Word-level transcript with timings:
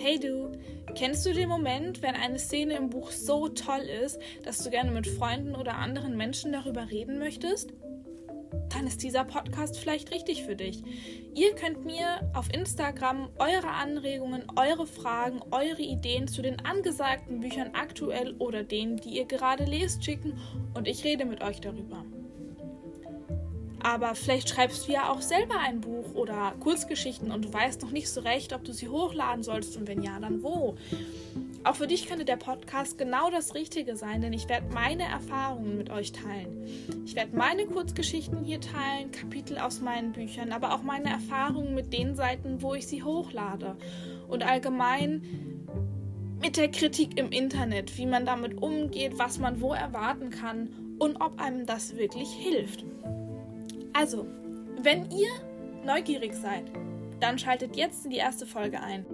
Hey 0.00 0.20
du, 0.20 0.52
kennst 0.94 1.26
du 1.26 1.34
den 1.34 1.48
Moment, 1.48 2.02
wenn 2.02 2.14
eine 2.14 2.38
Szene 2.38 2.74
im 2.74 2.88
Buch 2.88 3.10
so 3.10 3.48
toll 3.48 3.80
ist, 3.80 4.20
dass 4.44 4.62
du 4.62 4.70
gerne 4.70 4.92
mit 4.92 5.08
Freunden 5.08 5.56
oder 5.56 5.74
anderen 5.74 6.16
Menschen 6.16 6.52
darüber 6.52 6.88
reden 6.88 7.18
möchtest? 7.18 7.72
Dann 8.68 8.86
ist 8.86 9.02
dieser 9.02 9.24
Podcast 9.24 9.76
vielleicht 9.76 10.12
richtig 10.12 10.44
für 10.44 10.54
dich. 10.54 10.84
Ihr 11.34 11.52
könnt 11.56 11.84
mir 11.84 12.30
auf 12.32 12.48
Instagram 12.54 13.28
eure 13.40 13.70
Anregungen, 13.70 14.44
eure 14.54 14.86
Fragen, 14.86 15.40
eure 15.50 15.82
Ideen 15.82 16.28
zu 16.28 16.42
den 16.42 16.64
angesagten 16.64 17.40
Büchern 17.40 17.70
aktuell 17.72 18.36
oder 18.38 18.62
denen, 18.62 18.98
die 18.98 19.16
ihr 19.16 19.24
gerade 19.24 19.64
lest, 19.64 20.04
schicken 20.04 20.38
und 20.74 20.86
ich 20.86 21.02
rede 21.02 21.24
mit 21.24 21.42
euch 21.42 21.60
darüber. 21.60 22.04
Aber 23.82 24.14
vielleicht 24.14 24.48
schreibst 24.48 24.88
du 24.88 24.92
ja 24.92 25.10
auch 25.10 25.20
selber 25.20 25.58
ein 25.60 25.80
Buch 25.80 26.14
oder 26.14 26.54
Kurzgeschichten 26.60 27.30
und 27.30 27.44
du 27.44 27.52
weißt 27.52 27.82
noch 27.82 27.90
nicht 27.90 28.08
so 28.08 28.20
recht, 28.20 28.52
ob 28.52 28.64
du 28.64 28.72
sie 28.72 28.88
hochladen 28.88 29.42
sollst 29.42 29.76
und 29.76 29.86
wenn 29.86 30.02
ja, 30.02 30.18
dann 30.18 30.42
wo. 30.42 30.76
Auch 31.64 31.76
für 31.76 31.86
dich 31.86 32.06
könnte 32.06 32.24
der 32.24 32.36
Podcast 32.36 32.98
genau 32.98 33.30
das 33.30 33.54
Richtige 33.54 33.96
sein, 33.96 34.20
denn 34.20 34.32
ich 34.32 34.48
werde 34.48 34.72
meine 34.72 35.04
Erfahrungen 35.04 35.76
mit 35.76 35.90
euch 35.90 36.12
teilen. 36.12 36.64
Ich 37.04 37.14
werde 37.14 37.36
meine 37.36 37.66
Kurzgeschichten 37.66 38.44
hier 38.44 38.60
teilen, 38.60 39.12
Kapitel 39.12 39.58
aus 39.58 39.80
meinen 39.80 40.12
Büchern, 40.12 40.52
aber 40.52 40.74
auch 40.74 40.82
meine 40.82 41.10
Erfahrungen 41.10 41.74
mit 41.74 41.92
den 41.92 42.14
Seiten, 42.14 42.62
wo 42.62 42.74
ich 42.74 42.86
sie 42.86 43.02
hochlade. 43.02 43.76
Und 44.28 44.44
allgemein 44.44 45.22
mit 46.40 46.56
der 46.56 46.70
Kritik 46.70 47.18
im 47.18 47.30
Internet, 47.30 47.96
wie 47.98 48.06
man 48.06 48.24
damit 48.24 48.62
umgeht, 48.62 49.18
was 49.18 49.38
man 49.38 49.60
wo 49.60 49.72
erwarten 49.72 50.30
kann 50.30 50.70
und 50.98 51.20
ob 51.20 51.40
einem 51.40 51.66
das 51.66 51.96
wirklich 51.96 52.30
hilft. 52.30 52.84
Also, 53.98 54.28
wenn 54.80 55.10
ihr 55.10 55.28
neugierig 55.84 56.32
seid, 56.32 56.70
dann 57.18 57.36
schaltet 57.36 57.76
jetzt 57.76 58.04
in 58.04 58.12
die 58.12 58.18
erste 58.18 58.46
Folge 58.46 58.80
ein. 58.80 59.04